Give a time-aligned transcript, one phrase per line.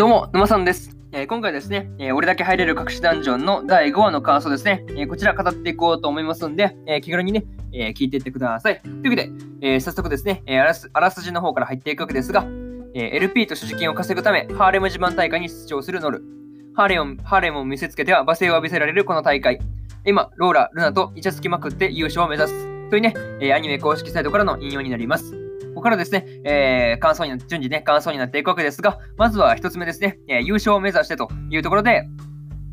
[0.00, 0.96] どうも、沼さんです。
[1.12, 7.44] えー今回ですね、えー俺だけ入れる隠しダンジョンの第5話の感想ですね、えーこちら語っていこうと思いますんで、え気軽にね、
[7.74, 8.80] え聞いていってください。
[8.80, 12.46] というわけで、え早速ですね、えあらすあらすじの方から入っていくわけですが、
[12.94, 16.24] え LP と所持金を稼ぐため、ハーレム自慢大会に出場するノル。
[16.74, 19.58] ハーレムハーレムを見せつけては罵声を浴びせられるこの大会。
[20.06, 22.88] 今、ローラ、ルナとイチャつきまくって優勝を目指す。
[22.88, 23.12] というね、
[23.42, 25.49] えアニメ公式サイトからの引用になります。
[25.68, 32.04] ここからですね、えー感想にな順次ね、感想になっていくわけですが、まずは1つ目ですね、えー優勝を目指してというところで、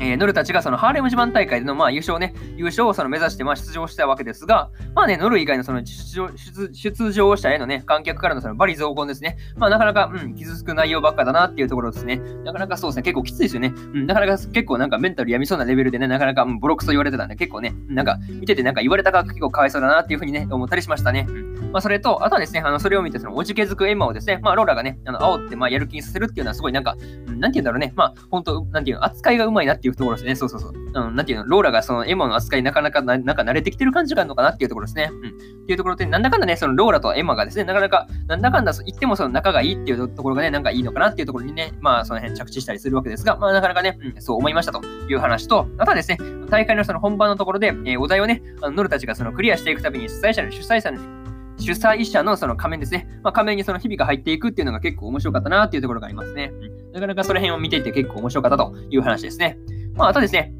[0.00, 6.30] えーノルたちがそのハーレム自慢大会でのまあ優勝ね、優勝をその目指してまあ出場したわけですが、まあね、ノル以外のその出場
[6.72, 12.18] 出場者へのね、観客からのそのバリ増言ですね、まあなかなか、うん、傷つく内容ばっかだなっていうところですね。
[12.44, 13.72] なかなかそうですね、結構きついですよね。
[13.76, 21.26] うん、なかなか結構なんかメンタルやみそうなレベルでね、なかなか、うん、ボロクソ言われてたんで、結構ね、なんか見ててなんか言われたが結構かわいそうだなっていうふうにね、思ったりしましたね。
[21.28, 26.96] うんまあ、それと、あとはですね、あのそれを見て、そのおじけづくエマをですね、まあ、ローラがね、あの煽って、まあ、やる気にさせるっていうのは、すごいなんか、
[27.26, 30.34] うんなんて言うんだろうね、まあ、本当なんていう、扱いがうまいなっていういうところですね。
[30.34, 30.72] そうそうそう。
[30.74, 35.10] うん、なんていうの、ローラがそのエマの扱いなかなかな、なんか慣れてきてる感じがあるのかなっていうところですね。
[35.12, 35.28] うん。
[35.28, 35.32] っ
[35.66, 46.18] ていうところで、なんだかんだね、そのローラとエマがですね、なかなか、なんだかんだ言ってもその仲がいいっていうところがね、なんかいいのかなっていうところにね、まあ、その辺着地したりするわけですが、まあ、なかなかね、うん、そう思いましたという話と、あとはですね、
[46.50, 50.98] 大会のその本番のところで、えーお題をね、あのノルたちがそのクリアしていくたびに主催者の主催者の
[51.58, 53.08] 主催者のその仮面ですね。
[53.22, 56.52] まあ、仮面にその日々が入っていくっていうのが結構面白かったなっていうところがありますね。
[56.92, 59.58] なかなかその辺を見ていて結構面白かったという話ですね。
[59.98, 60.52] まあ、あとですね、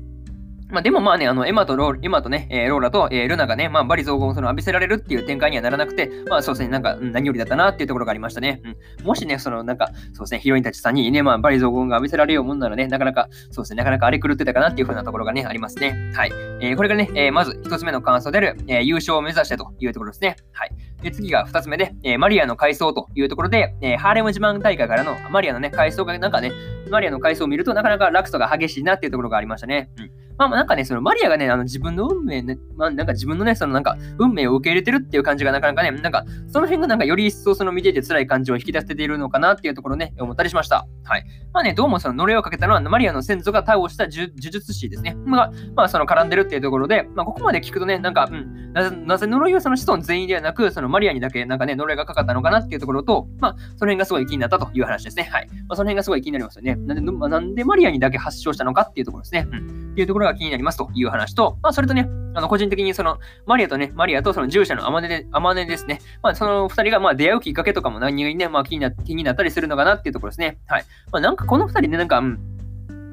[0.71, 8.61] まあでもまあね、あの、エマとローエマとね、えーローラと、えールナがね、まあバリ雑言をその浴びせられるっていう展開にはならなくて、まあそうですね、なんか、何よりだったなっていうところがありましたね。
[9.01, 15.95] うん、もしね、そのなんか、そうですね、ヒロインたちさんにね、まあバリ雑言が浴びせられるようもんならね、なかなか、そうですね、なかなか荒れ狂ってたかなっていう風なところがね、ありますね。
[16.15, 16.33] はい。
[16.61, 20.37] えーこれがね、えーまず一つ目の感想である、えー優勝を目指してというところですね。
[20.53, 20.71] はい。
[21.03, 26.53] で、次が二つ目で、えーマリアの階層というところで、えーハーレム自慢大会からのマリアのね、階層がなんかね、
[26.91, 29.91] マリアの階層を見るとなかなか落差が激しいなっていうところがありましたね。
[29.99, 30.11] うん。
[30.39, 40.87] まあなんかね、そのマリアがね、あの自分の運命ね、まあなんか自分のね、そのなんか運命を受け入れてるっていう感じがなかなかね、なんかその辺がなんかより一層その見ていて辛い感じを引き出せているのかなっていうところね、思ったりしました。
[41.05, 41.25] はい。
[41.53, 45.17] まあね、どうもその呪いをかけたのはマリアの先祖が倒した呪術師ですね。
[45.25, 48.73] まあ、まあその絡んでるっていうところで、まあここまで聞くとね、なんか、うん、
[49.07, 55.25] なぜ呪いはその子孫全員ではなく、そのマリアにだけなんかね、呪いがかかったのかなっていうところと、まあその辺がすごい気になったという話ですね。
[55.25, 55.49] はい。
[55.49, 56.77] まあその辺がすごい気になりますよね。
[56.77, 59.47] なんで、なんでマリアにだけ発症したのかっていうところですね。
[59.51, 59.88] うん。
[59.99, 66.01] っていうところが気になりますという話と、まあそれとね、あの個人的にそのマリアとね、マリアとその従者のアマネで、アマネですね。
[66.23, 70.59] まあその2人がまあ出会うきっかけとかも何にね、まあ気にな気になったりするのかなっていうところですね。
[70.69, 70.85] はい。
[71.11, 72.39] まあなんかこの2人ね、なんか、うん、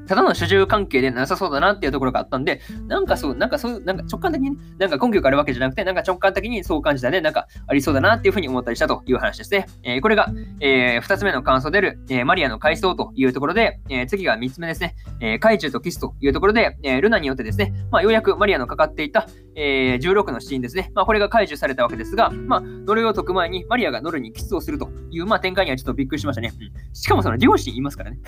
[0.06, 9.66] ただの主従関係でなさそうだなっていうところがあったんで、なんかそう、なんかそう、なんか直感的に、なんか根拠があるわけじゃなくて、なんか直感的にそう感じたね、なんかありそうだなっていうふうに思ったりしたという話ですね。
[9.82, 10.28] えーこれが、
[10.60, 26.52] えー二つ目の感想である、えーマリアの回想というところで、えー次が三つ目ですね、えー、怪獣とキスというところで、えールナによってですね、まあ、ようやくマリアのかかっていた、えー16のシーンですね、まあ、これが解除されたわけですが、まあ、呪いを解く前にマリアがノルにキスをするという、まあ、展開にはちょっとびっくりしましたね。
[26.60, 28.18] うんしかもその両親いますからね。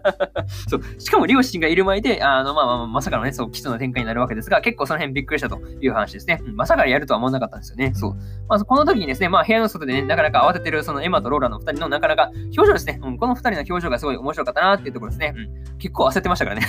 [0.68, 0.82] そう。
[0.98, 6.40] しかも両親がいる前で、あの、まあまあま、さかのね、そう、キスの展開になるわけですが、結構その辺びっくりしたという話ですね。
[6.42, 7.92] うんまさかやるとは思わなかったんですよね。
[7.94, 8.16] そう。
[8.48, 12.98] まあ、この時にですね、まあ、部屋の外でね、なかなか慌ててる、そのエマとローラの二人のなかなか表情ですね。
[13.02, 15.34] うん、この二人の表情がすごい面白かったなっていうところですね。
[15.36, 16.66] うん、結構焦ってましたからね。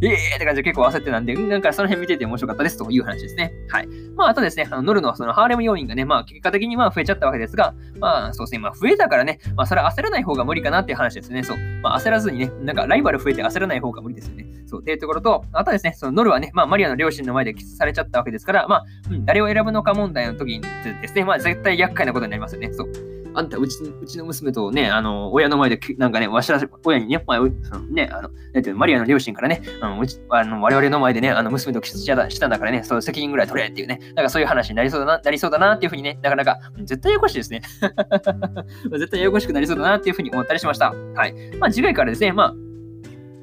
[0.00, 3.52] え えーって感じで結構焦ってたんで、なんかその辺見てて面白かったですという話ですね。
[3.68, 3.88] はい。
[4.16, 11.42] まあ、あとですね、あのノルのそのハーレム要員がね、まあ、結果的にまあ増えちゃったわけですが、まあ、そうですね、まあ、増えたからね、まあ、それは焦らない方が無理かなっていう話ですね。
[11.42, 11.58] そう。
[11.82, 14.46] まあ、焦らずにね、なんかライバル増えて焦らない方が無理ですよね。
[14.66, 14.80] そう。
[14.80, 20.60] っていうところと、あとですね、そのノルはね、まあ、マリアの両親の前でキスされちゃったわけですから、まあ、うん、誰を選ぶのか問題の時に
[21.00, 22.72] ですね、まあ、絶対厄介なことになりますよね。
[22.72, 23.13] そう。
[23.34, 37.62] あんた、うちうちの娘とね、あの、親の前で、なんかね、わしら、親にね、まあ、そのね、あの、だって、マリアの両親からね、あのうちあの我々の前でね、あの、娘とキスしたしたんだからね、その責任ぐらい取れっていうね、なんかそういう話になりそうだな、なりそうだなっていうふうにね、なかなか、絶対ややこしいですね。
[38.92, 40.92] 絶対ややこしくなりそうだなっていうふうに思ったりしました。
[41.14, 41.34] はい。
[41.58, 42.54] まあ、次回からですね、まあ、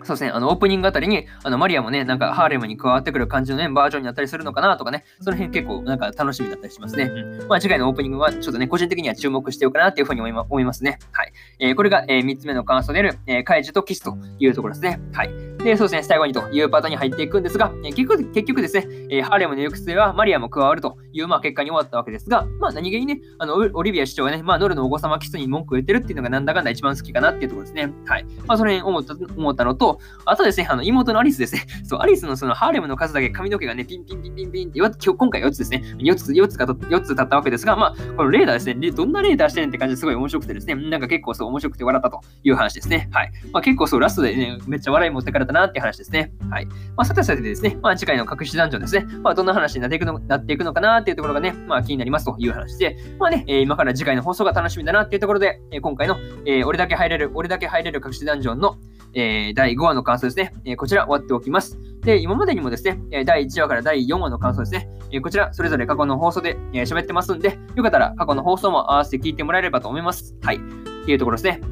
[0.04, 7.04] そうですね、あの、オープニングあたりに、あの、マリアもね、なんか、ハーレムに加わってくる感じのね、バージョンになったりするのかなとかね、その辺結構、なんか、楽しみだったりしますね。
[7.04, 7.48] うん。
[7.48, 11.00] まあ、次回のオープニングは、ちょっとね、個人的には注目しておくかなっていうふうに思いま思いますね。
[11.12, 11.34] はい。
[11.60, 15.00] えーこれが、え3つ目の感想である、えー、カイジとキスというところですね。
[15.14, 15.51] はい。
[15.64, 27.94] で、そうですね、最後にというパートに入っていくんですが、え結局結局ですね、えハーレムの行く末はマリアも加わるという、まあ、結果に終わったわけですが、まあ、何気にね、あのオリビア市長がね、まあ、ノルのお子様キスに文句を言ってるっていうのがなんだかんだ一番好きかなっていうところですね。
[28.06, 28.26] はい。
[28.48, 31.62] まあ、その辺思った思ったのと、あとですね、あの妹のアリスですね。
[31.86, 35.84] そう、アリスのそのハーレムの数だけ髪の毛がね、ピンピンピンピンピンって、今回4つですね。
[36.00, 38.92] 4つ、4つかと、4つ立ったわけですが、まあ、このレーダーですね。
[38.92, 43.10] どんなレーダーしてんって感じですごい面白くてですね、なんか結構そう面白くて笑ったという話ですね。
[43.12, 43.32] はい。
[43.52, 46.32] まあ、結構そうラストでね、めっちゃ笑い持ってかれたなっていう話ですね。
[46.50, 46.66] はい。
[46.66, 49.06] まあ、さてさてですね、まあ、次回の隠しダンジョンですね。
[49.22, 58.78] まあ、どんな話になっていくのなっていくのかなっていうところがね、まあ、気になりますという話で、まあね、えー、今から次回の放送が楽しみだなっていうところで、えー、今回の、えー、俺だけ入れる、俺だけ入れる隠しダンジョンの、
[59.14, 61.78] えー、第5話の感想ですね、えー、こちら終わっておきます。
[62.02, 70.36] で、今までにもですね、第1話から第4話の感想ですね、え、こちらそれぞれ過去の放送で喋、えー、ってますんで、よかったら過去の放送も合わせて聞いてもらえればと思います。
[70.42, 70.58] はい。
[70.58, 70.60] っ
[71.06, 71.71] ていうところですね。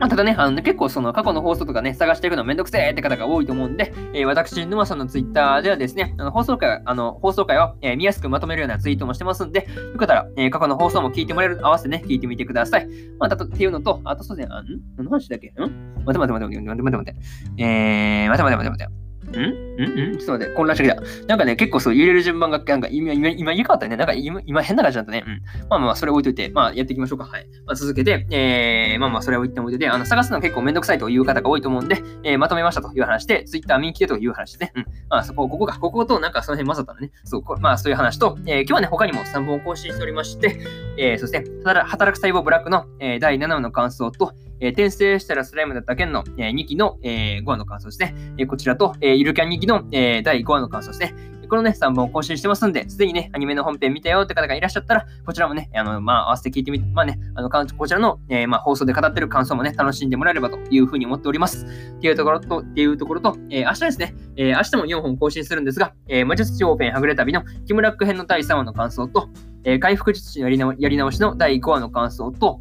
[0.00, 12.88] まあ、ただね、あの、結構その過去の放送とかね、探していくのめんどくせえって方が多いと思うんで、えー、私、沼さんのツイッターではですね、あの放送回あの放送回を、えー、見やすくまとめるようなツイートもしてますんで、よかったら、えー、過去の放送も聞いてもらえる、合わせてね、聞いてみてください。
[13.18, 14.66] まあ、だとっていうのと、あとそうですね、あん？
[14.96, 15.48] 何の話だっけ？
[15.48, 15.52] ん？
[15.60, 15.70] 待て
[16.04, 17.62] 待て待て待て待て待て待て。
[17.62, 18.93] えー、待て待て待て待て。
[19.36, 20.10] ん？
[20.10, 20.14] ん？
[20.14, 20.18] ん？
[20.18, 21.26] ちょっと待って、混乱してきた。
[21.26, 23.96] なんかね、結構そう揺れる順番が、なんか今、今、今言いかったね。
[23.96, 25.24] なんか今、今変な感じだったね。
[25.26, 25.42] うん。
[25.68, 27.24] まあまあ、それ置いといて、まあやっていきましょうか。
[27.24, 27.46] はい。
[27.66, 34.72] まあ、続けて、えー、まあまあ、それを言っても置いといて、あの、探すの結構めんどくさいという方が多いと思うんで、えー、まとめましたという話で、Twitter 見に来てという話ですね。
[34.76, 34.86] うん。
[35.08, 37.10] まあ、そこ、ここか、こことなんかその辺混ざったのね。
[37.24, 40.58] そう、まあそういう話と、えー、今日はね、他にも3本更新しておりまして、
[40.98, 48.14] えー、そして、働く細胞ブラックの、えー、第7話の感想と、えー、転生したらスライムだった件の、えー、2期の、えー、5話の感想ですね。
[48.38, 51.34] え、こちらと、え、ゆるキャン2期の、え、第5話の感想ですね。
[51.48, 61.66] このね、3本更新してますんで、すでにね、アニメの本編見たよって方がいらっしゃったら、こちらもね、あの、まあ、合わせて聞いてみて、まあね、あの、こちらの、えー、まあ、放送で語ってる感想もね、楽しんでもらえればというふうに思っております。
[61.66, 69.28] っていうところと、っていうところと、えー、明日ですね、えー、明日も4本更新するんですが、えー、魔術師オーペンはぐれ旅のキムラック編の第3話の感想と、
[69.64, 72.60] えー、回復術師のやり直しの第5話の感想と、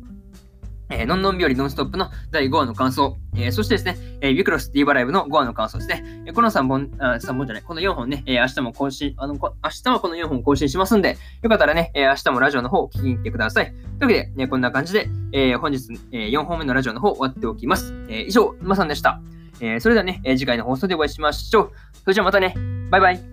[0.90, 6.04] えー、のんのん日和ノンストップの第5話の感想、えー、そしてですね、えー、ビクロスディーバライブの5話の感想ですね。
[6.26, 9.52] えー、この3本、あ、3本じゃない、この4本ね、えー、明日も更新、あの、明
[9.84, 13.66] 日はこの4本更新しますんで、よかったらね、えー、明日もラジオの方を聞きに来てください。
[13.66, 17.94] というわけで、ね、こんな感じで、えー、本日、えー、4本目のラジオの方終わっておきます。
[18.10, 19.22] えー、以上、まさんでした。
[19.60, 21.72] えー、それではね、えー、次回の放送でお会いしましょう。
[21.94, 22.56] それじゃあまたね、
[22.90, 23.33] バイバイ。